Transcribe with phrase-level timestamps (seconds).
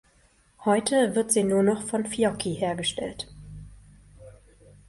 [0.65, 3.27] Heute wird sie nur noch von Fiocchi hergestellt.